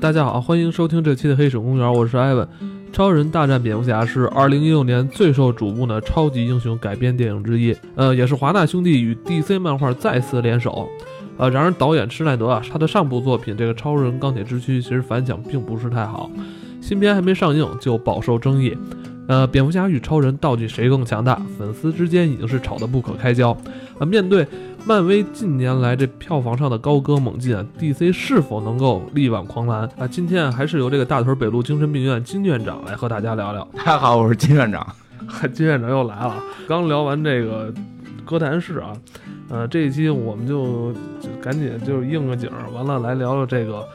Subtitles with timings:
[0.00, 2.48] 大家好，欢迎收听这期的黑水公园，我是艾文。
[2.90, 10.88] 超人大战蝙蝠侠是二零一六年最受瞩目的超级英雄改编电影之一，呃，也是华纳兄弟与 DC 漫画再次联手。
[11.36, 16.30] 呃，然而导演施耐德啊，他的上部作品这个《超人钢铁之躯》其实反响并不是太好，
[16.80, 18.74] 新片还没上映就饱受争议。
[19.28, 21.40] 呃，蝙蝠侠与超人到底谁更强大？
[21.58, 23.50] 粉丝之间已经是吵得不可开交。
[23.98, 24.46] 啊，面对
[24.86, 30.08] 漫威近年来这票房上的高歌猛进啊，DC 是否能够力挽狂澜啊？
[30.08, 33.66] 今天还是由这个大屯北路精神病院金院长来和大家聊聊。
[33.76, 34.84] 大家好，我是金院长。
[35.52, 36.42] 金院长又来了。
[36.66, 37.72] 刚聊完这个
[38.24, 38.92] 哥谭市啊，
[39.48, 43.86] 呃，这一期我们就就赶紧就应个景，完了来聊聊这个。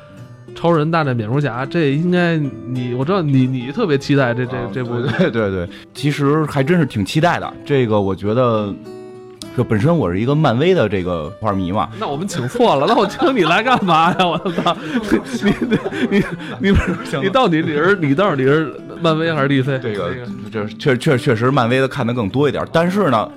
[0.54, 7.54] 超人大战蝙蝠侠，这应该你我知道你你特别期待这这这部对对对，其实还真是挺期待的。
[7.66, 8.74] 这个我觉得，
[9.58, 11.90] 就本身我是一个漫威的这个画迷嘛。
[12.00, 14.26] 那我们请错了，那我请你来干嘛呀？
[14.28, 14.76] 我操！
[15.44, 15.54] 你
[16.10, 16.24] 你
[16.62, 16.78] 你你
[17.24, 19.80] 你到底你是你到底是漫威还是 DC？
[19.80, 20.12] 这个
[20.52, 23.30] 这确确确实漫威的看的更多一点，但是呢，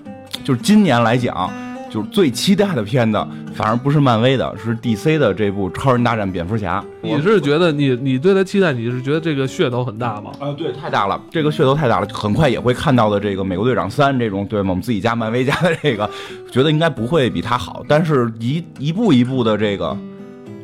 [0.45, 1.51] 就是今年来讲。
[1.89, 6.81] 就是最期待的片子，反而不是漫威的，是 DC 的这部《超人大战蝙蝠侠》。
[7.03, 10.31] 你是觉得你你对他期待，你是觉得这个噱头很大吗？
[10.39, 13.19] 啊，对，太大了，这个噱头太大了，很快也会看到的。
[13.19, 14.71] 这个《美国队长三》这种，对吗？
[14.71, 16.09] 我们自己家漫威家的这个，
[16.51, 19.97] 觉得应该不会比他好，但是一一步一步的这个。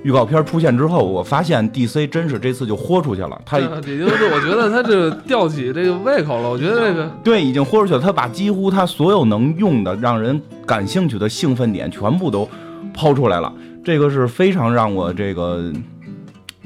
[0.05, 3.41] 预告片出现之后，我发现 DC 真是这次就豁出去了。
[3.45, 6.51] 他也就是我觉得他这吊起这个胃口了。
[6.51, 7.99] 我觉得这个对已经豁出去了。
[7.99, 12.47] 他把几乎他所有能用的、让人感兴趣的兴奋点全部都
[12.93, 13.51] 抛出来了。
[13.83, 15.73] 这个是非常让我这个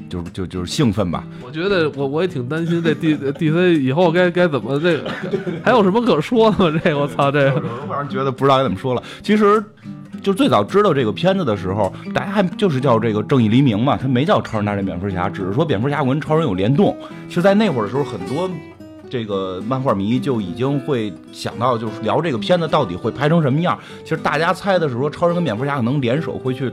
[0.09, 1.23] 就就就是兴奋吧。
[1.41, 5.09] 我觉得我我也挺担心这 D DC 以后该该怎么这个
[5.63, 6.79] 还有什么可说的吗？
[6.83, 9.01] 这个我操这个，反正觉得不知道该怎么说了。
[9.23, 9.63] 其实。
[10.21, 16.95] 就最早知道这个片子的时候，大家还就是叫这个正义黎明嘛，他没叫超人大战蝙蝠侠，只是说蝙蝠侠跟超人有联动。
[17.27, 18.49] 其实，在那会儿的时候，很多
[19.09, 23.77] 这个漫画迷就已经会想到，就是聊这个片子到底会拍成什么样。
[24.03, 26.71] 其实大家猜的是说，超人跟蝙蝠侠可能联手会去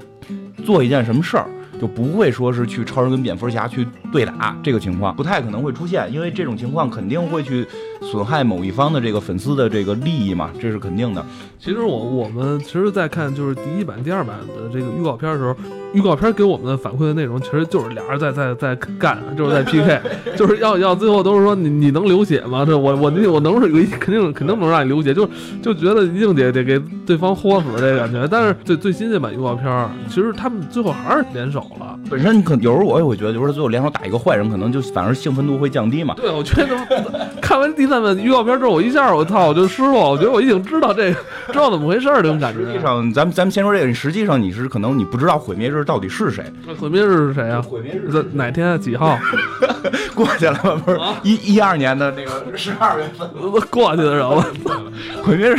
[0.64, 1.46] 做一件什么事儿。
[1.78, 7.66] 就不会说是去超人跟蝙蝠侠去对打这个情况，不太可能会出现，因为这种情况肯定会去
[8.10, 11.24] 损害某一方的这个粉丝的这个利益嘛，这是肯定的。
[11.58, 15.56] 其实我我们其实，在看就是第一版、第二版的这个预告片的时候，
[15.94, 20.00] 预告片给我们的反馈的内容，其实就是俩人在在在干，就是在 PK，
[20.36, 22.64] 就是要要最后都是说你你能流血吗？
[22.64, 23.68] 这我我我能是
[23.98, 25.28] 肯定肯定能让你流血，就
[25.62, 28.28] 就觉得一定得得给对方豁死这个感觉。
[28.30, 31.60] 但是最最新这版预告片，其实他们最后还是联手。
[31.80, 36.14] 了，本身可有时候我也会觉得，就是最后联手打一个坏人，可能就反而兴奋度会降低嘛。
[36.14, 36.76] 对，我觉得
[37.40, 40.10] 看完第三版预告片之后，我一下我操，我就失落。
[40.10, 41.20] 我觉得我已经知道这个，
[41.52, 42.64] 知道怎么回事儿这种感觉。
[42.64, 46.44] 实际上，咱们咱们先说这个，实际上你是可能你不知道毁灭日到底是谁。
[46.78, 47.60] 毁灭日是谁啊？
[47.60, 49.18] 毁灭日哪天几号？
[50.14, 50.82] 过去了吗？
[50.84, 53.28] 不是一一二年的那个十二月份
[53.70, 54.42] 过去的时候。
[55.22, 55.56] 毁灭日，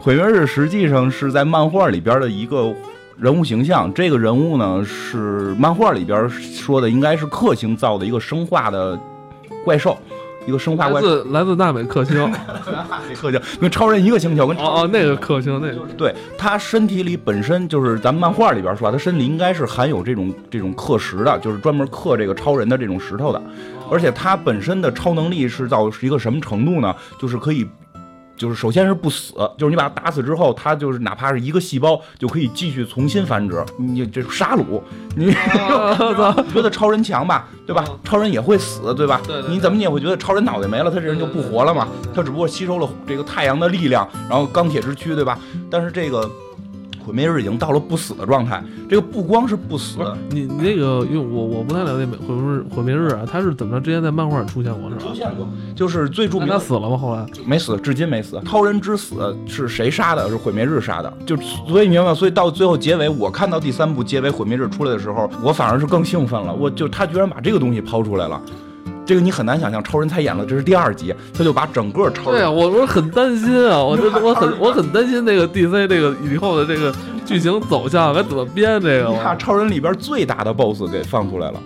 [0.00, 2.74] 毁灭日实际上是在漫画里边的一个。
[3.20, 8.96] 人物形象，这个人物呢是漫画里边说的，应该是克星造的一个生化的
[9.64, 9.98] 怪兽，
[10.46, 12.32] 一个生化怪，来自来自纳美克星，
[13.14, 23.42] 克星跟超人一个星球，跟哦哦那个克星那个，对他身体里本身就是咱们漫画里边说，他身体应该是含有这种这种刻石的，就是专门刻这个超人的这种石头的，
[23.90, 26.94] 而且他本身的超能力是到是一个什么程度呢？
[27.18, 27.68] 就是可以。
[28.38, 33.62] 就是首先是不死，就是你把它打死之后，它就是哪怕是一个细胞就可以继续重新繁殖。
[33.76, 34.80] 你这杀戮，
[35.16, 35.32] 你
[36.54, 37.84] 觉得超人强吧，对吧？
[38.04, 39.20] 超人也会死，对吧？
[39.48, 41.88] 你怎么你也会觉得超人脑袋没了，他这人就不活了嘛？
[42.14, 45.38] 他只不过吸收了这个太阳的力量，然后钢铁之躯，对吧？
[45.68, 46.30] 但是这个。
[47.08, 53.80] 毁灭日已经到了不死的状态，这个不光是不死，你你那个，因为我我不太了解毁毁灭日毁灭日啊，他是怎么着？
[53.80, 55.02] 之前在漫画上出现过是吧？
[55.08, 56.46] 出现过，就是最著名。
[56.46, 56.98] 他死了吗？
[56.98, 58.38] 后来没死，至今没死。
[58.44, 60.28] 超人之死是谁杀的？
[60.28, 61.10] 是毁灭日杀的。
[61.24, 66.54] 就所以明白，所以到最后结尾，我看到第三部结尾毁灭日出来的时候，我反而是更兴奋了。
[66.54, 68.38] 我就他居然把这个东西抛出来了。
[69.08, 72.32] 这个你很难想象，超人才演了，这是第二集，他就把整个超人。
[72.32, 76.94] 对啊，我我很担心啊，我这我很我很担心那个 DC 这个以后的这个
[77.24, 79.10] 剧情走向该怎么编这个。
[79.24, 81.58] 把超人里边最大的 BOSS 给放出来了。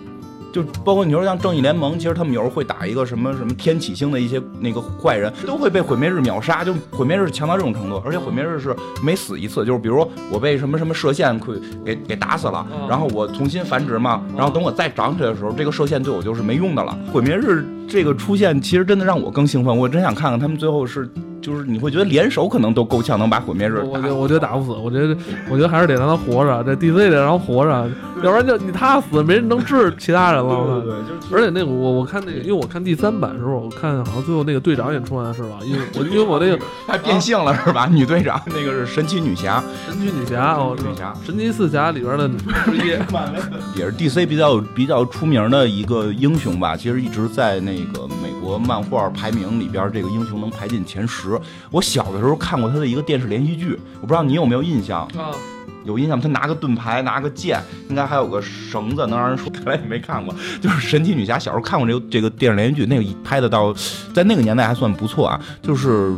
[0.53, 6.63] 就包括你说像正义联盟，其实他们有时候会打一个什么什么天启星的一些那个坏人，都会被毁灭日秒杀。
[6.63, 11.53] 就毁灭日强到这种程度，而且毁灭日是每死一次，就是比如我被什么什么射线给
[11.83, 16.95] 给给打死了，然后我重新繁殖嘛，然后等我再长起来的时候，这个射线对我就是没用的了。
[17.11, 21.09] 毁灭日这个出现，其实真的让我更兴奋，我真想看看他们最后是
[21.43, 25.15] 就是你会觉得联手可能都够呛能把毁灭日我觉得我觉得打不死，我觉得
[25.49, 27.91] 我觉得还是得让他活着，这 DC 得让他活着，
[28.23, 30.81] 要不然就你他死，没人能治其他人了。
[30.81, 35.59] 对对，就是而且那个我我看那个，因为我看第三版的时候，我看好像最后那个队长也出来了是吧？
[35.65, 36.57] 因为我因为我那个
[36.87, 37.87] 还变性了是吧？
[37.91, 42.87] 女队长那个是神奇女侠，神奇女侠哦，女侠，神奇四侠里边的之一，
[43.77, 46.77] 也是 DC 比较比较出名的一个英雄吧。
[46.77, 51.32] 其实一直在那个美国漫画排名里边，这个英雄能排进前十。
[51.71, 55.31] 我小的时候看过他的一个电视连续剧，我不知道你有没有印象啊？
[55.85, 59.51] 有印象，他拿个盾牌，拿个剑，应该还有个绳子，能让人说。
[59.51, 61.37] 看来你没看过，就是神奇女侠。
[61.37, 63.73] 小时候看过这个这个电视连续剧，那个拍的到
[64.13, 65.37] 在那个年代还算不错啊。
[65.61, 66.15] 就是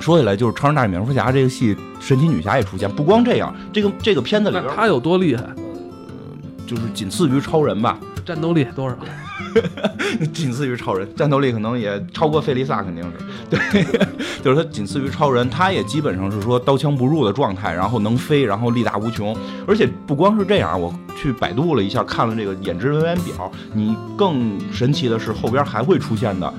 [0.00, 2.90] 说起来，就是《超人大战蝙蝠侠》这个戏，神奇女侠也出现。
[2.90, 5.44] 不光这样，这个这个片子里边他有多厉害？
[6.66, 7.96] 就是仅次于超人吧。
[8.26, 8.96] 战斗力多少？
[10.32, 13.10] 仅次于超人，战斗力可能也超过费利萨，肯定是
[13.50, 13.84] 对，
[14.42, 19.36] 就是他仅次于超人，他也基本上是说刀枪不入的状态，然后能飞，然后力大无穷，
[19.66, 26.52] 而且不光是这样，我去百度了一下，看了这个演职人员表，你更神奇的是后边还会出现的。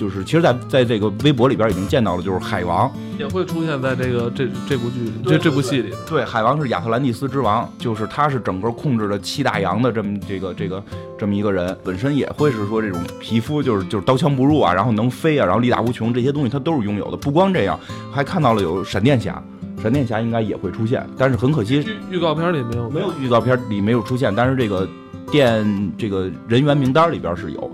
[0.00, 5.92] 就是其实，在在这个微博里边已经见到了，就是海王也会出现在这个这这部剧这这部戏里。
[6.08, 10.82] 对，海王是亚特兰蒂斯之王，就是他是整个控制了七大洋的这么这个这个
[11.18, 17.16] 这么一个人，本身也会是说这种皮肤就是就是刀枪不入啊，然后能飞啊，然后力大无穷这些东西他都是拥有的。
[17.18, 17.78] 不光这样，
[18.10, 19.42] 还看到了有闪电侠，
[19.82, 24.88] 闪电侠应该也会出现，但是很可惜预告片里没有，没有预告片里没有出现，但是这个
[25.30, 27.70] 电这个人员名单里边是有。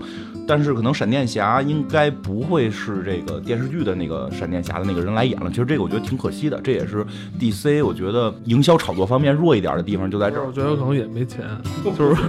[0.47, 5.49] 但是可能闪电侠应该不会是这个电视剧的那个闪电侠的那个人来演了。
[5.49, 7.05] 其实这个我觉得挺可惜的，这也是
[7.39, 10.47] DC 我觉得营销炒作方面弱一点的地方就在这儿。
[10.47, 11.45] 我觉得可能也没钱，
[11.97, 12.21] 就是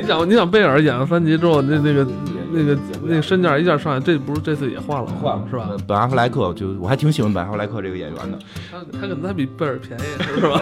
[0.00, 2.06] 你想你想贝尔演了三集之后，那那个
[2.52, 5.70] 那个那个身价一下上来，这不是这次也换了换了是吧？
[5.86, 8.38] 本阿弗莱克就我还挺喜欢本阿弗莱克这个演员的，
[8.70, 10.60] 他他可能他比贝尔便宜是吧？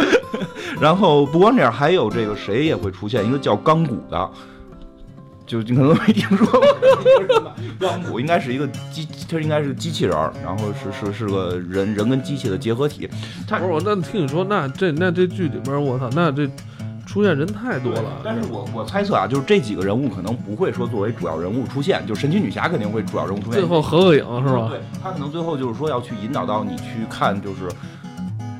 [0.78, 4.30] 然后不光这样，还有这个谁也会出现一个叫钢骨的。
[5.46, 13.08] 就你可能没听说过， 钢骨应该是一个机，它应该是个机器人然后是是是个人人跟机器的结合体。
[13.48, 16.48] 不是我那听你说，那这那这剧里边，我操，那这
[17.06, 18.20] 出现人太多了。
[18.24, 23.60] 但是我我猜测啊，就是这几个人物可能不会说作为主要人物出现，就神奇女侠肯定会主要人物出现。
[23.60, 24.68] 最后合个影是吧？
[24.68, 27.68] 对，他可能最后就是说要去引导到你去看，就是。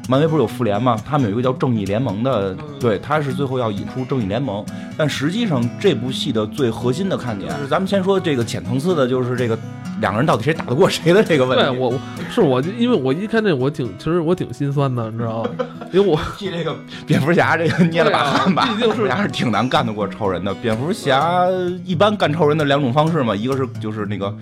[0.08, 0.96] 漫威不是有复联吗？
[1.04, 4.64] 他们有一个叫正义联盟的，对，他是最后要引出正义联盟。
[4.96, 9.58] 但实际上这部戏的最核心的看点就是，咱们先说这个浅层次的，就是这个
[10.00, 11.64] 两个人到底谁打得过谁的这个问题。
[11.64, 11.98] 对我
[12.30, 15.50] 是我，因为我一看这我挺，其实我挺心酸的，你知道吗？
[15.92, 16.76] 因为我替这个
[17.06, 18.66] 蝙蝠侠这个捏了把汗吧。
[18.66, 20.54] 毕竟是还是挺难干得过超人的。
[20.54, 21.46] 蝙蝠侠
[21.84, 24.32] 一般干超人的两种方式嘛，一个是就是那个。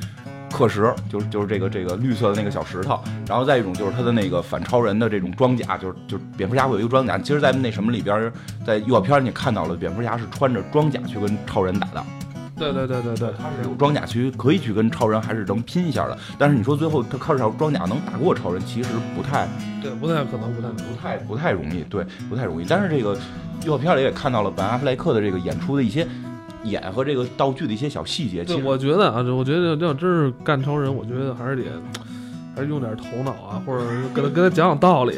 [0.55, 7.19] 刻石就是就是这个这个绿色的那个小石头，然后再一种就是他的那个反超人的这种装甲，就是就是蝙蝠侠会有一个装甲。
[7.19, 8.33] 其实，在那什么里边，
[8.65, 12.05] 在预告片你看到了蝙蝠侠是穿着装甲去跟超人打的。
[12.57, 16.17] 对对对对对，他是有装甲去可以去跟超人还是能拼一下的。
[16.39, 19.49] 但是你说最后他靠着装甲能打过超人，其实不太
[19.83, 22.65] 对，不太可能，不太不太不太容易，对，不太容易。
[22.69, 23.19] 但是这个
[23.65, 26.07] 预告片里也看到了本阿弗莱克的这个演出的一些。
[26.65, 31.63] 演和这个道具的一些小细节，其实我觉得啊，我觉得要真是干超人，我觉得还是得
[32.57, 35.17] 还是用点头脑啊，或者跟他跟他讲讲道理。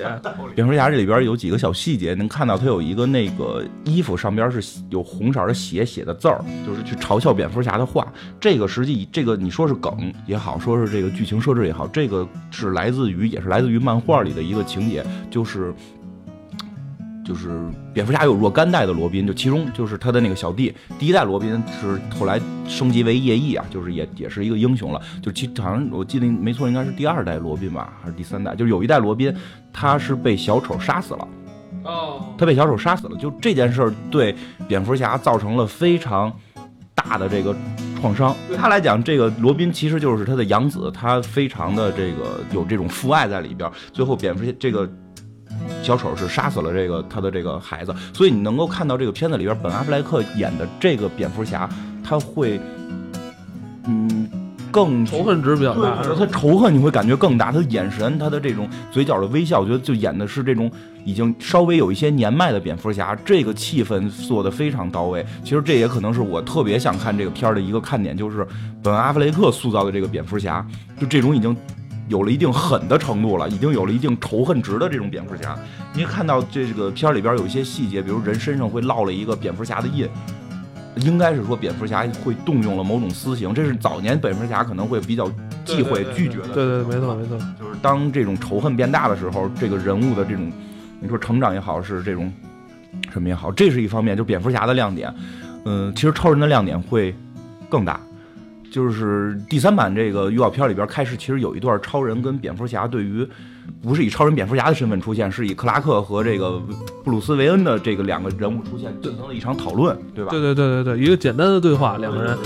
[0.54, 8.10] 蝙蝠侠这里边有几个小细节，能看到他有一个那个衣服上边是有红色的血写的字儿，就是去嘲笑蝙蝠侠的话。
[8.40, 15.74] 这个实际这个你说是梗也好，说是这个剧情设置也好，这个是来自于也是来自于漫画里的一个情节，就是。
[17.26, 17.60] 就是
[17.92, 25.02] 蝙蝠侠有若干代的罗宾，就其中就是他的那个小弟，第一代罗宾是后来升级为夜翼啊，就是也也是一个英雄了。
[25.20, 28.54] 就其好像我记得没错，应该是第二代罗宾吧，还是第三代？
[28.54, 29.34] 就是有一代罗宾，
[29.72, 31.28] 他是被小丑杀死了。
[31.82, 34.32] 哦，他被小丑杀死了，就这件事儿对
[34.68, 36.32] 蝙蝠侠造成了非常
[36.94, 37.52] 大的这个
[38.00, 38.32] 创伤。
[38.46, 43.68] 对他来讲，这个罗宾其实就是他的养子，他非常的这个有这种父爱在里边。
[43.92, 44.88] 最后蝙蝠侠这个。
[45.82, 51.68] 小丑是杀死了这个他的这个孩子，所以你能够看到这个片子里边，本阿弗莱克演的这个蝙蝠侠，
[52.02, 52.60] 他会，
[53.84, 54.28] 嗯，
[54.72, 60.70] 更仇恨值比较大，他仇恨你会感觉更大，他的眼神，他的这种嘴角的微笑，我觉得就演的是这种
[61.04, 65.24] 已经稍微有一些年迈的蝙蝠侠，这个气氛做的非常到位。
[65.44, 68.46] 其实这也可能是我特别想看这个片儿的一个看点，就是
[68.82, 70.66] 本阿弗雷克塑造的这个蝙蝠侠，
[71.00, 71.56] 就这种已经。
[72.08, 75.58] 有了一定狠的程度了，已经有了一定仇恨值的这种蝙蝠侠。
[75.92, 80.08] 你看到这个片儿里边有一些细节，比如人身上会烙了一个蝙蝠侠的印，
[80.96, 83.52] 应该是说蝙蝠侠会动用了某种私刑。
[83.52, 85.30] 这是早年蝙蝠侠可能会比较
[85.64, 86.48] 忌讳、拒绝的。
[86.48, 87.38] 对对，没错没错。
[87.58, 90.52] 就是当这种仇恨变大的时候，这个人物的这种，
[91.00, 92.32] 你说成长也好，是这种
[93.12, 95.12] 什么也好，这是一方面，就蝙蝠侠的亮点。
[95.64, 97.12] 嗯，其实超人的亮点会
[97.68, 98.00] 更大。
[98.76, 103.26] 就是第三版这个预告片里边开始，其实有一段超人跟蝙蝠侠对于。
[103.82, 106.62] 不是以超人、蝙蝠侠的身份出现，是以克拉克和这个
[107.02, 110.30] 布鲁斯·韦恩的这个两个人物出现，进行了一场讨论，对吧？
[110.30, 112.38] 对对对对对，一个简单的对话，两个人，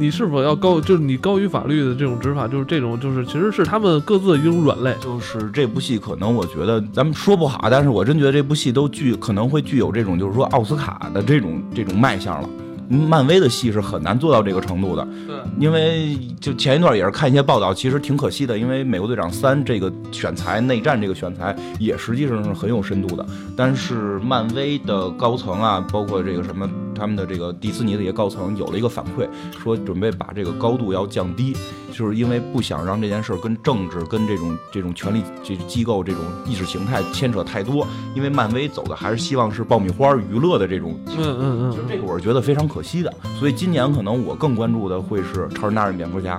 [0.00, 4.96] 你是否要高，就是你高于法律的这种执法，就是这种，就是其实是他们各自的一种软肋。
[5.00, 12.48] 就是这部戏，可能我觉得咱们说不好，但是我真觉得这部戏都具可能会具有这种，就是说奥斯卡的这种这种卖相了。
[12.88, 23.26] 漫威的戏是很难做到这个程度的，对，因为就前一段也是看一些报道，其实挺可惜的，因为《美国队长三》这个选材内战这个选材也实际上是很有深度的，
[23.56, 29.28] 但是漫威的高层啊，包括这个什么他们的这个迪士尼的一些高层有了一个反馈，
[29.60, 31.56] 说准备把这个高度要降低，
[31.92, 42.66] 就是因为不想让这件事跟政治、跟这种这种权力这机构、这种意识形态牵扯太多，因为漫威走的还是希望是爆米花娱乐的这种，嗯嗯嗯，就这个我是觉得非常。
[42.66, 46.36] 可惜的，所以今年可能我更关注的会是《超人大战蝙蝠侠》。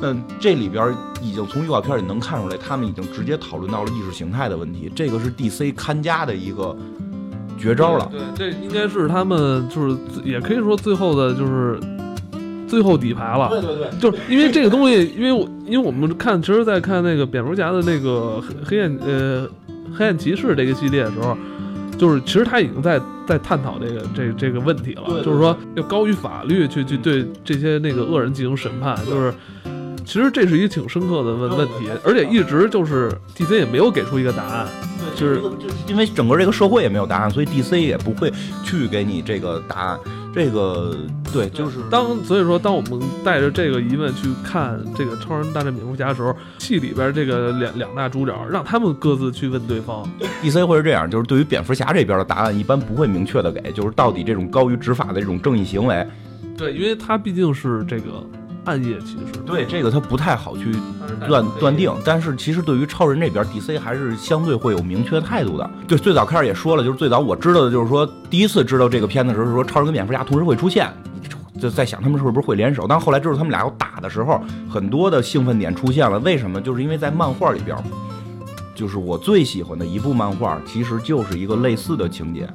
[0.00, 6.76] 那这里边已经从预告片里能看出来，他们已经直接讨论到了意识形态的问题，这个是 DC 看家的一个
[7.58, 8.10] 绝招了。
[8.10, 11.78] 对，这应该是他们就是也可以说最后的就是
[12.68, 13.48] 最后底牌了。
[13.48, 19.48] 对对对，就是因为这个东西，因为我因为我们看，其实，在看那个蝙蝠侠的那个黑黑暗呃
[19.96, 21.36] 黑暗骑士这个系列的时候。
[21.98, 29.32] 就是其实他已经在在探讨这个这这个问题了，就是说要高于法律去去对这些那个恶人进行审判，就是
[30.04, 34.66] 其实这是一个挺深刻的问问题，而且一直就是 DC 也没有给出一个答案，
[35.22, 35.40] 就是
[35.88, 38.32] 因为整个这个社会也没有答案，所以 DC 也不会
[38.64, 39.98] 去给你这个答案。
[40.34, 40.96] 这个
[41.30, 50.02] 对，就是当所以说，当我们带着这个疑问去看这个《超人大战蝙蝠侠》的时候，戏里边这个两两大主角，让他们各自去问对方。
[50.42, 56.06] DC 会是这样，就是对于蝙蝠侠这边的答案，一般不会明确的给，就是到底这种高于执法的这种正义行为。
[56.56, 58.26] 对，因为他毕竟是这个。
[58.64, 60.72] 暗夜骑士，对这个他不太好去
[61.26, 65.68] 断断定，但是其实对于超人这边，DC 还是相对会有明确态度的。
[65.88, 70.88] 对，最早开始也说了，就是最早我知道的就是说，第一次知道这个片子的时候，是说超人跟蝙蝠侠同时会出现，
[71.60, 72.86] 就在想他们是不是会联手。
[72.88, 74.40] 但后来知道他们俩要打的时候，
[74.70, 76.18] 很多的兴奋点出现了。
[76.20, 76.60] 为什么？
[76.60, 77.76] 就是因为在漫画里边，
[78.76, 82.48] 就是我最喜欢的一部漫画，其实就是一个类似的情节。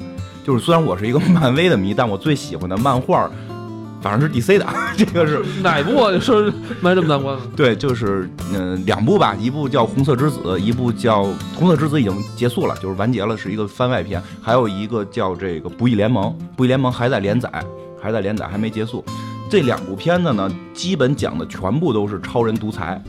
[0.44, 3.30] 就是虽然我是一个 漫威的迷，但我最喜欢的漫画。
[4.00, 6.20] 反正是 DC 的， 这个是哪部啊？
[6.20, 6.52] 说
[6.82, 7.48] 卖这么大关子？
[7.56, 11.24] 对，就是嗯两部吧，一部叫《红色之子》，一部叫
[11.56, 14.22] 《红色之子》已经结束了，就是完结了，是一个番外篇。
[14.42, 16.26] 还有一个叫这个《不义联盟》，
[16.56, 17.52] 《不义联盟》还在连载，
[18.00, 19.04] 还在连载，还没结束。
[19.50, 23.04] 这两部片子呢，基本讲的全部都是超人独裁。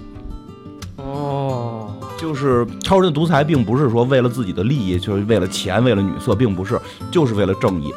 [0.97, 6.81] 哦，就是超人独裁，并不是说为了自己的利益，就是为了钱，为了女色，并不是，
[7.11, 7.93] 就是为了正义。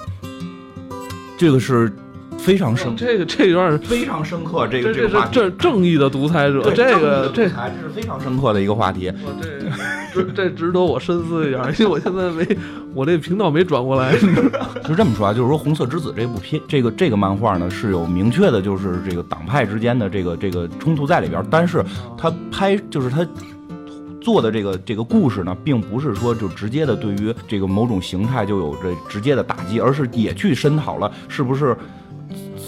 [1.37, 1.91] 这个是。
[2.41, 4.67] 非常深，这个这有点非常深刻。
[4.67, 9.11] 这个这个这正义的独裁者，这个这还是非常深刻的一个话题。
[10.13, 12.45] 这这值得我深思一下，因为我现在没
[12.93, 14.13] 我这频道没转过来。
[14.83, 21.45] 就这么说啊，就是说《红色之子》这部片，这个这个漫画呢是有明确的，就是这个党派之间的这个这个冲突在里边。
[21.49, 21.83] 但是
[22.17, 23.25] 他拍就是他
[24.19, 31.77] 做的这个这个故事呢，并不是说就直接的对于这个某种形态就有着直接的打击，而是也去深讨了是不是。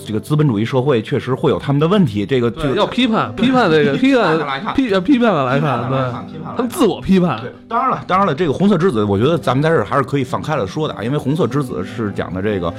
[0.06, 5.98] 这个资本主义社会确实会有他们的问题，这个这个要 批判批判这个批判批要批判的来看，对，
[6.56, 7.40] 他们自我批判。
[7.42, 12.74] 对，当然了，当然了，这个红色之子，我觉得咱们在这儿还是可以放开了说的啊，因为红色之子是讲的这个，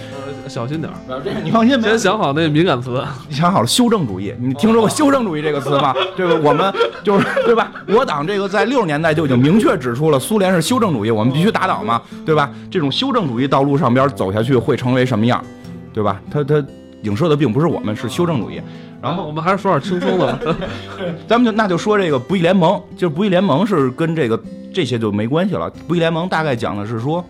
[0.49, 5.95] 小心点儿，你放心，先想好那敏感词，你想好了修正主义，你听说过修正主义这个词吗？
[6.17, 7.73] 这个我们就是对吧？
[7.89, 12.51] 我党这个在六十年代就已经明确指出了，苏联是修正主义，我们必须打倒嘛，对吧？
[12.71, 15.43] 这种修正主义道路上边走下去会成为什么样，
[15.93, 16.21] 对吧？
[16.31, 16.65] 他他。
[17.05, 18.61] 影射的并不是我们，是修正主义。
[19.01, 20.57] 然后我们还是说点轻松的，
[21.29, 24.43] 咱们就那就说这个不义联盟，就是不义联盟是跟这个
[24.73, 25.71] 这些就没关系了。
[25.87, 27.23] 不义联盟大概讲的是说，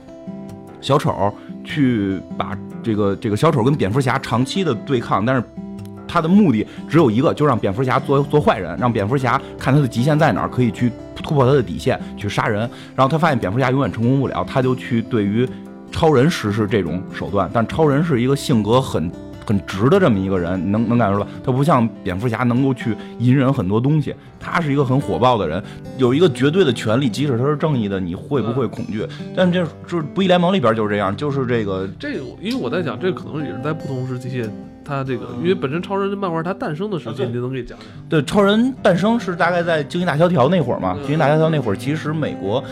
[0.81, 5.43] 小丑去把这个这个小丑跟蝙蝠侠长期的对抗，但是
[6.07, 12.61] 他的目的只有一个，就让蝙蝠侠做做坏人，让蝙蝠侠看他的极限在哪儿，可以去突破他的底线去杀人。
[12.95, 15.49] 然后他发现蝙蝠侠永远成功不了，他就去对于
[15.91, 17.51] 超人实施这种手段。
[17.53, 19.11] 但超人是一个性格很。
[19.45, 25.63] 很直的这么一个人，能能感受到，他不像蝙蝠侠能够去隐忍很多东西，他是一个很火爆的人，
[25.99, 29.07] 有一个绝对的权利，即使他是正义的，你会不会恐惧？
[29.37, 34.43] 但这就是不义联盟里边就是这样，就是这个这个，因为我在讲，这可能也是在不同时期
[34.85, 37.89] 他这个，因为本身超人这漫画它诞生的时间，你能给讲讲？
[38.09, 42.63] 对，超人诞生是大概在《惊奇大萧条》那会儿嘛，《惊奇大萧条》那会儿，其实美国。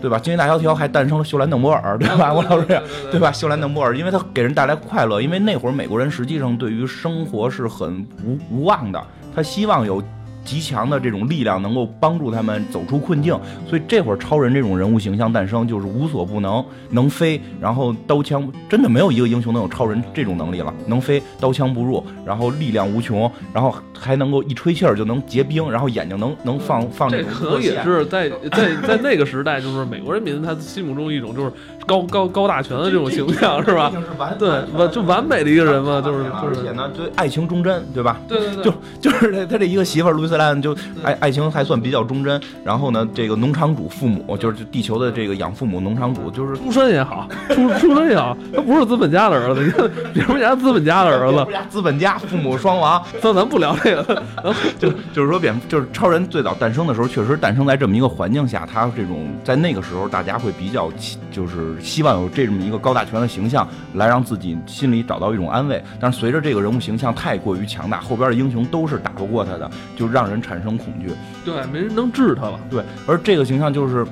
[0.00, 0.18] 对吧？
[0.18, 2.32] 经济大萧条还诞生了秀兰邓波尔，对吧？
[2.32, 3.30] 我老师，对吧？
[3.30, 9.02] 秀兰邓波尔，因为他给人带来快乐，因为那会儿美国人实际上对于生活是很无无望的，
[9.34, 10.02] 他希望有。
[10.44, 31.52] 极强的这种力量能够帮助他们走出困境，所以这会儿超人这种人物形象诞生就是无所不能，能飞，然后刀枪真的没有一个英雄能有超人这种能力了，能飞，刀枪不入，然后力量无穷，然后还能够一吹气儿就能结冰，然后眼睛能能放放这可能也是在在在那个时代，就是美国人民他心目中一种就是
[31.86, 33.92] 高高高大全的这种形象，是吧？
[34.38, 38.20] 对，完就完美的一个人嘛，就是而且呢，对爱情忠贞，对吧？
[38.26, 40.60] 对对对，就就是他他这一个媳妇儿路易斯。
[40.60, 53.02] 就爱爱情还算比较忠贞，然后呢，这个农场主父母就是地球的这个养父母，农场主就是出身也好，出出身也好，他不是资本家的儿子，你看 别人家资本家的儿子，资本家父母双亡。
[53.22, 54.22] 那咱不聊这个，
[54.78, 60.90] 就就是说蝙就是超人最早诞生的时候，确实诞生在这么一个环境下，他这种在那个时候大家会比较
[61.30, 65.82] 就是希望有这么一个高大全的形象来让自己心里找到一种安慰。
[65.98, 71.10] 但是随着这个人物形象太过于强大，后边的英雄都是打不过他的，就让人产生恐惧，
[71.44, 72.58] 对，没人能治他了。
[72.70, 74.06] 对，而这个形象就是，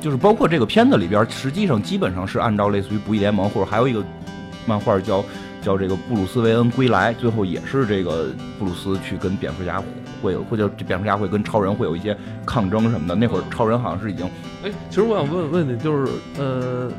[0.00, 4.04] 就是包括这个片子里边，实际上基本上是按照类似于《不义联盟》或者还有一个
[4.66, 5.24] 漫画叫
[5.62, 8.28] 叫这个布鲁斯韦恩归来，最后也是这个
[8.58, 9.82] 布鲁斯去跟蝙蝠侠
[10.22, 13.14] 会有，或者蝙蝠侠会跟超人会有一些抗争什么的。
[13.14, 14.26] 那会儿超人好像是已经，
[14.64, 16.90] 哎，其实我想问问你，就是呃，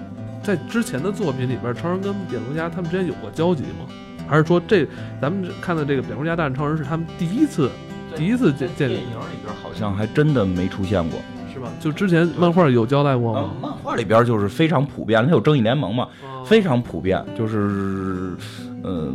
[0.43, 3.85] 在之前的作品里边，超人跟蝙蝠侠他们之间有过交集吗？
[4.29, 4.85] 还是说这
[5.21, 7.71] 咱们看的这个蝙蝠侠大战超人是他们第一次？
[8.17, 11.19] 第一次见见电影里边好像还真的没出现过，
[11.53, 11.69] 是吧？
[11.79, 13.51] 就之前漫画有交代过吗？
[13.61, 16.07] 漫画里边就是非常普遍，它有正义联盟嘛，
[16.45, 17.23] 非常普遍。
[17.37, 18.35] 就是，
[18.83, 19.13] 嗯，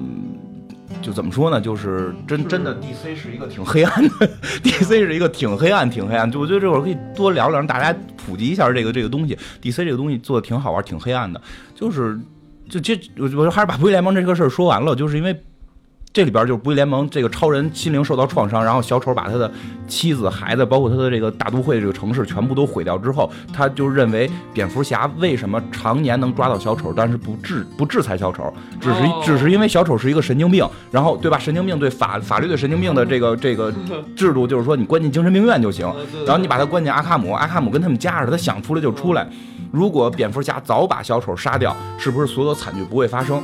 [1.00, 1.60] 就怎么说呢？
[1.60, 4.30] 就是真真的，DC 是一个挺黑暗的
[4.62, 6.30] ，DC 是一个挺黑暗、挺黑暗。
[6.30, 9.36] 就我觉得这会儿可以多聊聊，让大家普及一下这个这个东西。
[9.60, 11.40] DC 这个东西做的挺好玩、挺黑暗的。
[11.74, 12.18] 就是，
[12.68, 15.36] 就这，我我还是把不义联盟这个事儿说完了，就是因为。
[16.12, 19.50] 这里边就是不义联盟，这个超人心灵受到创伤，然后小丑把他的
[19.88, 31.38] 妻子、孩子，包括他的这个大都会这个城市全部都毁掉之后，他就认为蝙蝠侠为什么常年能抓到小丑，但是不制不制裁小丑，只是只是因为小丑是一个神经病，然后对吧？
[31.38, 33.72] 神经病对法法律对神经病的这个这个
[34.14, 35.90] 制度就是说你关进精神病院就行，
[36.26, 39.26] 然后你把他关进阿卡姆，阿卡姆跟他们家似的，他想出来就出来。
[39.70, 43.42] 如果蝙蝠侠早把小丑杀掉，是不是所有惨剧不会发生？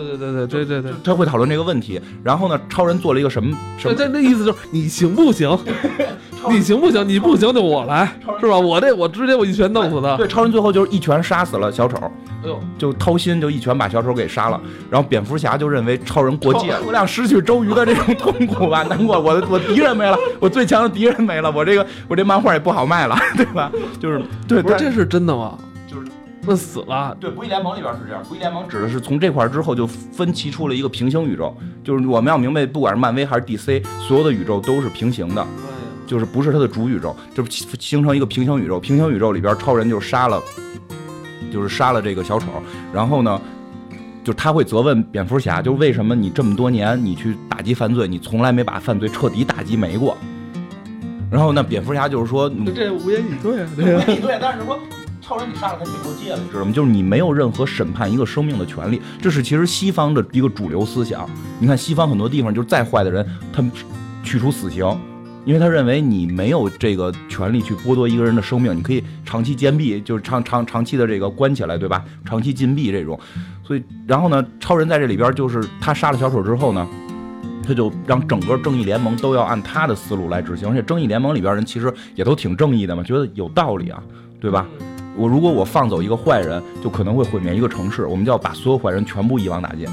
[0.00, 2.00] 对对对对对对对，他会讨论这个问题。
[2.24, 3.56] 然后呢，超人做了一个什么？
[3.78, 5.56] 这这那意思就是你行不行？
[6.50, 7.06] 你行不行？
[7.08, 8.58] 你不行就我来，是吧？
[8.58, 10.16] 我这我直接我一拳弄死他。
[10.16, 11.96] 对，超人最后就是一拳杀死了小丑。
[12.42, 14.60] 哎呦，就掏心就一拳把小丑给杀了。
[14.90, 19.20] 然后蝙蝠侠就认为超人过界，我俩失去周瑜的这种痛苦吧， 难过。
[19.20, 23.70] 我我敌人没了，我最强的敌人没了，我这个我这漫画也不好卖了，对吧？
[24.00, 25.56] 就是对，不是这是真的吗？
[26.44, 27.16] 那死了。
[27.20, 28.22] 对，不义联盟里边是这样。
[28.24, 35.46] 不义联盟指的是从这块之后就分歧出了一个平行宇宙，就是我们要明白，不管是漫威还是 DC，所有的宇宙都是平行的，
[36.04, 38.80] 就是不是它的主宇宙，就是形成一个平行宇宙。
[38.80, 40.42] 平行宇宙里边，超人就杀了，
[41.52, 42.48] 就是杀了这个小丑，
[42.92, 43.40] 然后呢，
[44.24, 50.16] 就他会责问蝙蝠侠，就为什么你这么多年你去打击犯罪，你从来没把犯罪彻底打击没过？
[51.30, 54.76] 然后那蝙蝠侠就是说，这无言以对啊，无言以对，但是说。
[55.22, 56.72] 超人，你杀了他，你过界了，你知道吗？
[56.72, 61.30] 就是你没有任何审判一个生命的权利，这是其实西方的一个主流思想。
[61.60, 63.70] 你看西方很多地方，就是再坏的人，他们
[64.24, 64.84] 去除死刑，
[65.44, 72.04] 因为他认为你没有这个权利去剥夺一个人的生命，你可以长期监闭，就是长长 长期的这个关起来，对吧？
[72.24, 73.18] 长期禁闭这种。
[73.64, 76.86] 所以，然后呢，超人在这里边就是他杀了小丑之后呢，
[77.64, 84.02] 他就让整个正义联盟都要按他的思路来执行，而且正义联盟里边人其实也都挺正义的嘛，觉得有道理啊，
[84.40, 84.66] 对吧？
[85.16, 88.06] 我如果我放走一个坏人，就可能会毁灭一个城市。
[88.06, 89.86] 我们就要把所有坏人全部一网打尽。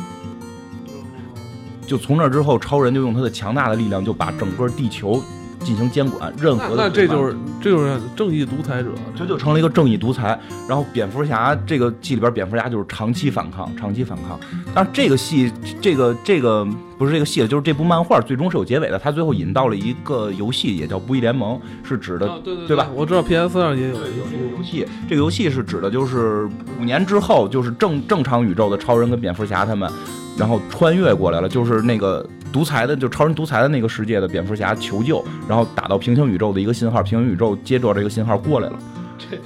[1.86, 5.21] 就从那之后，超人就用他的强大的力量，就把整个地球
[5.60, 6.34] 进行监管。
[6.39, 10.39] 任何的那这就是这就是正义独裁者，这就成了一个正义独裁。
[10.67, 14.39] 然后蝙蝠侠这个戏里边，蝙蝠侠就是长期反抗，长期反抗。
[14.74, 16.67] 但是这个戏，这个这个。
[17.00, 19.00] 不是这个戏了，就是这部漫画最终是有结尾的。
[19.00, 22.89] 它最后引到了一个游戏，也叫《不义联盟》，是指的，对对对吧？
[22.93, 24.86] 我知道 PS 上也有有这个游戏。
[25.08, 26.45] 这个游戏是指的，就是
[26.78, 29.89] 五年之后，就是正正常宇宙的超人跟蝙蝠侠他们，
[30.38, 38.80] 然后穿越过来了，就是那个独裁的，就超人独裁的那个世界的蝙蝠侠求救，然后打到平行宇宙的一个信号，平行宇宙接着这个信号过来了。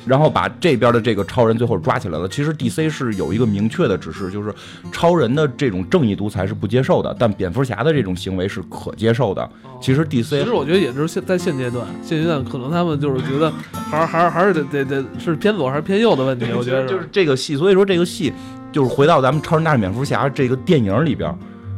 [0.06, 2.28] 然后把这边的这个超人最后抓起来了。
[2.30, 4.54] 其实 DC 是有一个明确的指示，就是
[4.92, 9.50] 超人的这种正义独裁是不接受的，但蝙蝠侠的这种行为是可接受的。
[9.82, 16.46] 其实 DC，其实我觉得也就是现在现阶段，现阶段可能他们就是觉得还是还是还是得得得是偏左还是偏右的问题。
[16.56, 18.32] 我觉得就是这个戏，所以说这个戏
[18.72, 21.36] 就是回到咱们超人大战蝙蝠侠这个电影里边，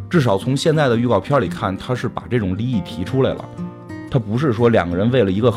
[0.09, 3.45] 至少从现在的预告片里看，他是把这种利益提出来了，
[4.09, 5.53] 他不是说两个人为了一个。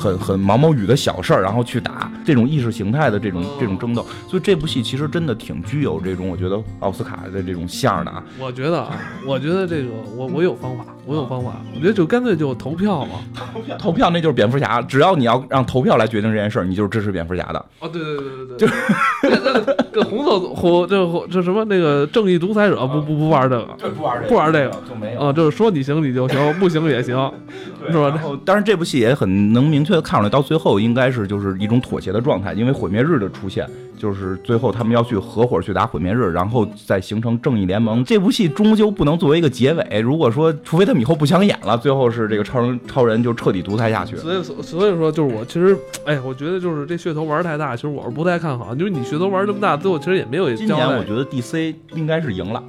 [0.00, 8.24] 很很毛毛雨的小事儿，然后去打这种意识形态的这种这种争斗，所以这部戏其实真的挺具有这种我觉得奥斯卡的这种相的啊。
[8.38, 13.20] 我觉得啊，我觉得这个我我有方法，我有方法，我觉得就干脆就投票嘛，
[13.52, 17.64] 投 票投票那就是蝙蝠侠，只要你要让投票来决定这件事儿，你就是支持蝙蝠侠的。
[17.80, 27.16] 哦，对对对对对，就 是跟红色红这这什么那个正义独裁者不不不玩这个，不玩这个，不玩这个就没有啊，就是说你行你就行，不行也行，
[27.88, 28.08] 是吧？
[28.08, 33.66] 然后当然这部戏也很能明确的看出来，到最后应该是就是一种妥协的状态，因为毁灭日的出现，
[33.96, 38.04] 就是最后他们要去合伙去打毁灭日，然后再形成正义联盟。
[38.04, 44.16] 这部戏终究不能作为一个结尾，如果说除非他们以后不想演了，最后是这个超人超人就彻底独裁下去。
[44.16, 48.74] 所以所以说就是我其实哎，我觉得就是这噱头玩太大，其实我是不太看好。
[48.74, 50.50] 就是你噱头玩这么大，最后其实也没有。
[50.54, 52.62] 今年我觉得 DC 应该是赢了，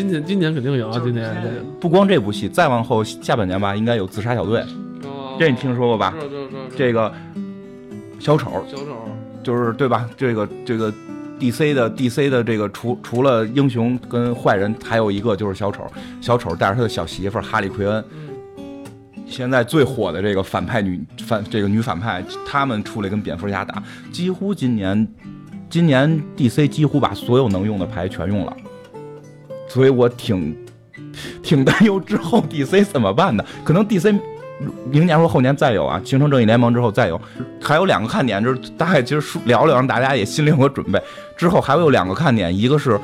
[0.00, 0.98] 今年今年肯定有啊！
[1.04, 1.30] 今年
[1.78, 4.64] 不光这部戏，再往后下半年吧，应该有自杀小队。
[5.38, 6.14] 这你听说过吧？
[6.74, 7.12] 这个
[8.18, 8.96] 小丑，小丑
[9.42, 10.08] 就是对吧？
[10.16, 10.90] 这个这个
[11.38, 15.86] DC 的 DC 的这个除除了英雄跟坏人，还有一个就是小丑。
[16.22, 18.02] 小丑带着他的小媳妇哈利奎恩，
[19.26, 25.06] 现在最火的这个反派女反这个女反派，他们出来跟蝙蝠侠打，几乎今年
[25.68, 28.56] 今年 DC 几乎把所有能用的牌全用了，
[29.70, 30.54] 所以我挺
[31.42, 34.14] 挺担忧之后 DC 怎么办的，可能 DC。
[34.90, 37.18] 明年或后年再有啊，形成正义联盟之后再有，
[37.62, 41.00] 还有两个看点，就是大概其实聊聊，让大家也心里有个准备。
[41.34, 43.00] 之后还会有两个看点，一个是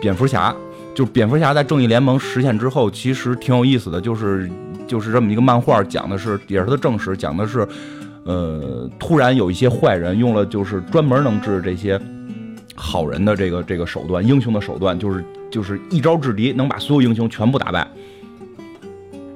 [0.00, 0.52] 蝙蝠侠，
[0.96, 4.50] 就是蝙蝠侠在正义联盟实现之后，其实挺有意思的，就是
[4.88, 7.64] 就是这么一个漫画，讲的是也是他的正史，讲的是，
[8.24, 11.96] 呃，突然有一些坏人用了就是专门能治这些
[12.78, 17.86] 好人的这个这个手段，英雄的手段，就是就是一招制敌，能把所有英雄全部打败。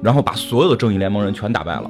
[0.01, 1.89] 然后把所有的正义联盟人全打败了，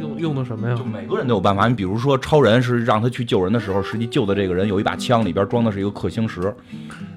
[0.00, 0.74] 用用的什么呀？
[0.74, 1.68] 就每个人都有办法。
[1.68, 6.54] 你比如说，超人是让他去救人的时候，实际救的这个人有一把枪，里边装的是一个氪星石。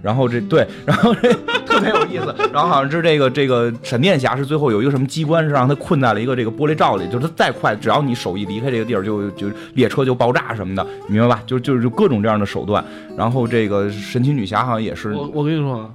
[0.01, 1.33] 然后这对，然后这
[1.79, 2.35] 特别有意思。
[2.53, 11.41] 然后好像是这个这个闪电侠是最后有一个什么机关是让他困在了一个这个玻璃罩里，就是他再快，只要你手一离开这个地儿，就就列车就爆炸什么的，明白吧？
[11.45, 12.83] 就就就各种这样的手段。
[13.17, 15.13] 然后这个神奇女侠好像也是。
[15.13, 15.89] 我我跟你说。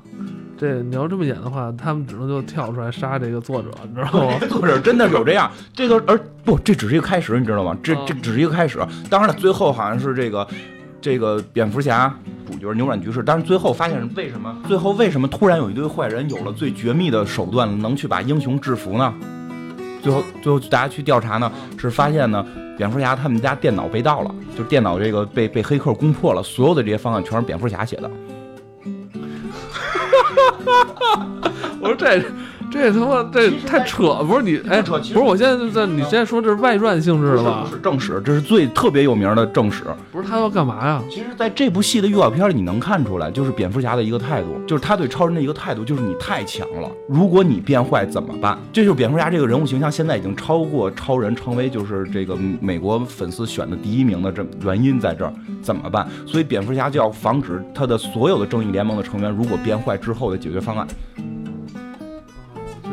[0.57, 4.39] 这你要这么演的话，他们只能就跳出来杀这个作者，你知道吗？
[4.49, 7.77] 作者真的有这样，这个而不，这只是一个开始，你知道吗？
[7.83, 8.79] 这这只是一个开始。
[9.11, 10.47] 当然了，最后好像是这个
[11.05, 12.19] 这个蝙蝠侠
[12.51, 14.57] 主角扭转局势，但是最后发现是为什么？
[14.67, 19.13] 最后为什么突然有一堆坏人有了最绝密的手段，能去把英雄制服呢？
[20.03, 22.43] 最后最后大家去调查呢，是发现呢，
[22.79, 28.09] 蝙蝠侠他们家电脑被盗了，就电脑这个被被黑客攻破了，所有的这些方案全是蝙蝠侠写的。
[31.83, 32.19] 我说这
[32.75, 37.65] 这他妈这太扯，不是你哎，不是我现在在你现在说这是外传性质的吧？
[37.71, 39.85] 是正史，这是最特别有名的正史。
[40.11, 41.01] 不是他要干嘛呀？
[41.09, 48.59] 其实，在这部戏的预告片里，你能看出来，就是蝙蝠侠的一个态度，就是他对超人的一个态度，就是你太强了，如果你变坏怎么办？
[48.73, 55.33] 这就是蝙蝠侠这个人物形象，现在已经超过超人，成为就是这个美国粉丝选的第一名的这原因在这儿，
[55.63, 56.09] 怎么办？
[56.27, 60.85] 所以蝙蝠侠就要防止他的所有的正义联盟的成员如果变坏之后的解决方案。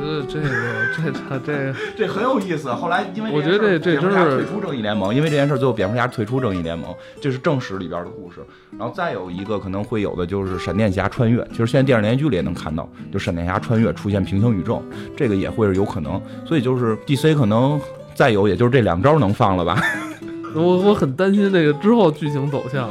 [0.02, 0.50] 觉得这个
[0.96, 2.74] 这他这 这很有意思。
[2.74, 8.40] 后来因为我觉得这这真是退出正义联盟，因为这件事最后蝙蝠侠退出正义联盟，这是正史里边的故事。
[8.78, 14.82] 然后再有一个可能会有的就是闪电侠穿越，其实现在电视连续剧里也能看到，就闪电侠穿越出现平行宇宙，
[15.16, 16.20] 这个也会是有可能。
[16.46, 17.80] 所以就是 DC 可能
[18.16, 19.80] 再有也就是这两招能放了吧。
[20.56, 22.90] 我我很担心这个之后剧情走向。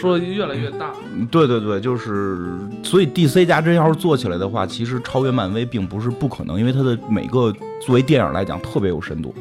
[0.00, 0.92] 说的越来越大，
[1.30, 2.48] 对对对，就是
[2.82, 9.34] 所以 DC 加真要是做起来的话，其实超越漫威并不是不可能，因为它的每个作为电影来讲特别有深度。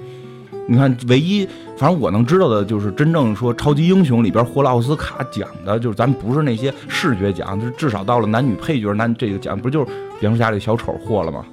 [0.67, 11.43] 你看，唯一反正我能知道的就是真正说超级英雄里边获了奥斯卡奖的，就是咱不是那些视觉奖，就是至少到了男女配角男这个奖，不就是蝙蝠侠这个小丑获了吗？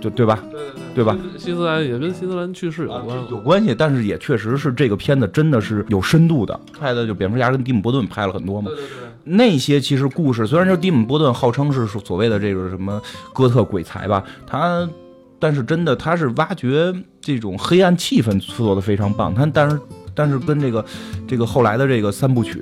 [0.00, 0.38] 就对吧？
[0.50, 1.16] 对对对，对吧？
[1.36, 8.70] 希斯兰也跟希斯兰去世有关，有关系，但是也确实是这个片子真的是有深度的，拍的就蝙蝠侠跟蒂姆·波顿拍了很多嘛。
[8.70, 9.06] 对对对。
[9.24, 13.00] 那些其实故事，虽然说蒂姆·波顿号称是所谓的这个什么
[13.32, 14.88] 哥特鬼才吧，他，
[15.40, 19.34] 但是真的他是挖掘这种黑暗气氛做的非常棒。
[19.34, 19.80] 他但是
[20.16, 20.84] 但是跟这个
[21.28, 22.54] 这个后来的这个三部曲，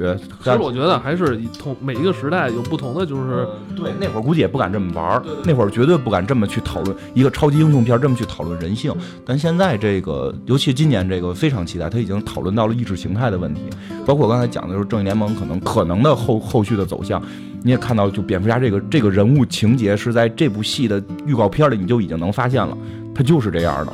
[0.42, 8.92] 其实我觉得还是同每一个时代有不同的，就是对那会儿估计也不敢这么玩儿，那会儿绝对不敢这么去讨论一个超级英雄片，这么去讨论人性。
[9.24, 13.62] 但现在这个，尤其今年这个非常期待，他已经讨论到了意识形态的问题，
[14.04, 17.22] 包括我刚才讲的就是正义联盟可能可能的后后续的走向。
[17.62, 22.76] 你也看到，就蝙蝠侠这个这个人物情节是在这部戏的预告片里你就已经能发现了，
[23.14, 23.92] 他就是这样的。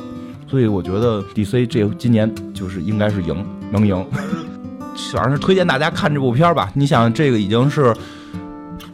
[0.51, 4.05] 所以我觉得 DC 这今年就是应该是赢，能赢。
[5.13, 6.69] 反正是推荐大家看这部片吧。
[6.75, 7.95] 你想，这个已经是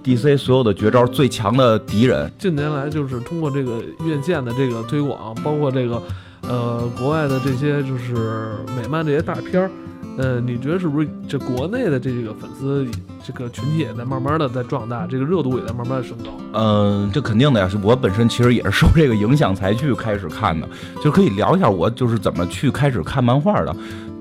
[0.04, 2.32] DC 所有的绝招最强的敌人。
[2.38, 6.00] 近年来就是通过这个院线的这个推广，包括这个
[6.44, 9.72] 呃国外的这些就是美漫这些大片儿。
[10.18, 12.88] 呃，你觉得是不是这国内的这个粉丝
[13.24, 16.32] 这个群体也在慢慢的在壮大，这个热度也在慢慢的升高？
[16.54, 20.68] 嗯，这肯定的呀，是我本身其实也是受这个影响才去开始看的，
[21.04, 23.76] 就可以聊一下我就是怎么去开始看漫画的。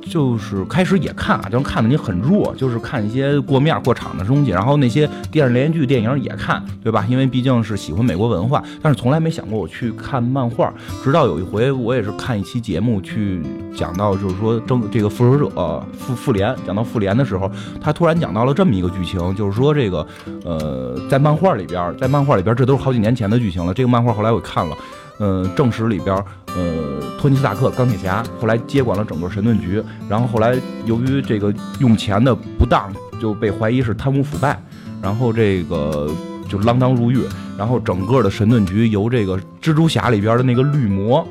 [0.09, 7.05] 就是开始也看啊，就看的你很弱，就是看一些过面过场的东西，然后那些电视连续剧、电影也看，对吧？
[7.09, 10.73] 因为毕竟是喜欢美国文化，但是从来没想过我去看漫画。
[11.03, 13.42] 直到有一回，我也是看一期节目去
[13.77, 20.07] 讲到，就是说正这个复仇者复复联，讲到复联的时候，他突然讲到了这么一个剧情，就是说这个
[20.45, 23.75] 呃，在漫画里边，在漫画里边，这都是好几年前的剧情了。
[23.75, 24.77] 这个漫画后来我看了。
[25.19, 26.14] 嗯，正史里边，
[26.49, 34.57] 呃，托尼斯塔克钢铁侠后来接管了整个神盾局，然后后来由于这个用钱的不当，就被怀疑是贪污腐败，
[35.03, 36.09] 然后这个
[36.49, 37.19] 就锒铛入狱，
[37.59, 41.27] 然后整个的神盾局由这个蜘蛛侠里边的那个绿魔，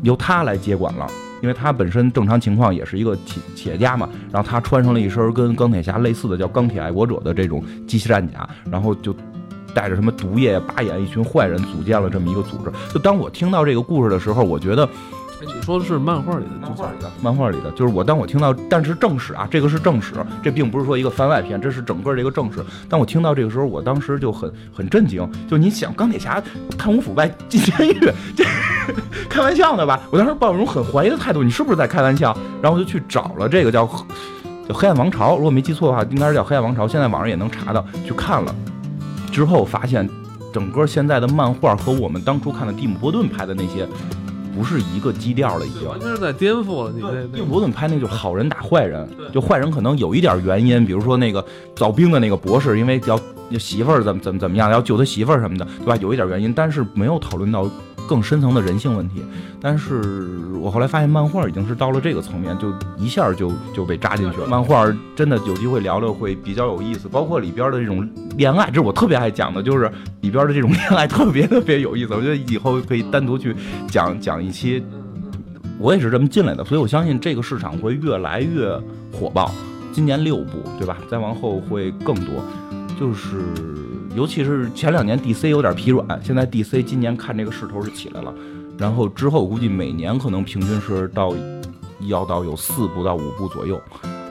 [0.00, 1.06] 由他来接管了，
[1.42, 9.14] 因为他本身正常情况也是一个企企业家嘛，然后他穿上了一身跟钢铁侠类似的叫钢铁爱国者的这种机器战甲，然后就。
[9.74, 12.72] 带着什么毒液、八眼一群坏人组建了这么一个组织。
[12.92, 14.88] 就当我听到这个故事的时候，我觉得，
[15.40, 22.64] 你说的是漫画里的，漫画里的，漫画里的，就是我当我听到，但是正史啊，这个是正史，这并不是说一个番外篇，这是整个这个正史。
[22.88, 25.28] 当我听到这个时候，我当时就很很震惊。
[25.48, 26.42] 就你想，钢铁侠
[26.78, 28.44] 贪污腐败进监狱，这
[29.28, 30.00] 开玩笑呢吧？
[30.10, 32.36] 我当时抱一种很怀疑的态度，你是不是在开玩笑？
[32.62, 33.86] 然后我就去找了这个叫
[34.66, 36.88] 叫黑暗王朝，如果没记错的话，应该是叫黑暗王朝。
[36.88, 38.54] 现在网上也能查到，去看了。
[39.34, 40.08] 之后发现，
[40.52, 43.84] 整个现在的漫画和我们当初看的蒂姆·伯顿拍的那些，
[44.54, 46.92] 不是一个基调了，已经完全是在颠覆了。
[46.92, 51.44] 蒂姆·伯顿拍那就是好人打坏人，就坏人可能有一点原因，比如说那个
[51.74, 53.18] 造兵的那个博士，因为要
[53.58, 55.96] 媳妇儿怎么怎么怎么样，要救他媳妇儿什么的，对吧？
[55.96, 57.68] 有一点原因，但是没有讨论到。
[58.08, 59.22] 更深层的人性问题，
[59.60, 64.46] 但是我后来发现漫画已经是到了这个层面，就一下就就被扎进去了。
[64.46, 64.86] 漫画
[65.16, 69.90] 真的有机会聊聊会比较有意思，包括里边的这种恋爱，这是我特别爱讲的，就是
[70.20, 72.14] 里边的这种恋爱特别特别有意思。
[72.14, 73.54] 我觉得以后可以单独去
[73.88, 74.84] 讲讲一期。
[75.78, 78.70] 我也是这么进来的，所以我相信这个市场会越来越
[79.12, 79.50] 火爆。
[79.92, 80.98] 今年六部，对吧？
[81.10, 82.42] 再往后会更多，
[82.98, 83.38] 就是。
[84.14, 88.32] 尤其是前两年 DC 有点疲软，现在 DC 今年看这个势头是起来了，
[88.78, 91.34] 然后之后估计每年可能平均是到
[92.02, 93.80] 要到有四部到五部左右，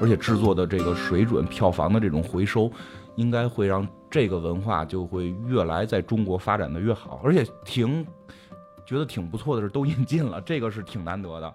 [0.01, 2.71] 而且制作的这个水准、票房的这种回收，
[3.15, 8.05] 应该会让这个文化就会越来在中国发展的越好，而且挺
[8.85, 11.53] 觉得挺不错的是都引进了，这个是挺难得的。